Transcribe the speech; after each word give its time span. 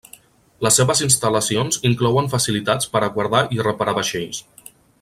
Les 0.67 0.77
seves 0.79 1.01
instal·lacions 1.07 1.77
inclouen 1.89 2.31
facilitats 2.33 2.89
per 2.95 3.03
a 3.05 3.11
guardar 3.19 3.43
i 3.59 3.63
reparar 3.69 3.95
vaixells. 3.99 4.41